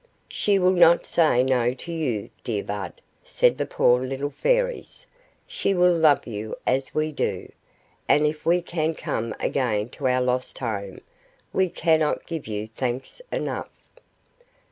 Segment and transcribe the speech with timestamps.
[0.29, 5.05] "She will not say no to you, dear Bud," said the poor little Fairies;
[5.45, 7.51] "she will love you as we do,
[8.09, 11.01] and if we can but come again to our lost home,
[11.53, 13.69] we cannot give you thanks enough.